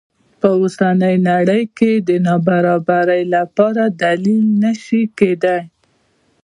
دا 0.03 0.07
په 0.41 0.47
اوسنۍ 0.59 1.15
نړۍ 1.29 1.63
کې 1.77 1.91
د 2.07 2.09
نابرابرۍ 2.27 3.23
لپاره 3.35 3.83
دلیل 4.03 4.45
نه 4.63 4.71
شي 4.83 5.01
کېدای. 5.17 5.61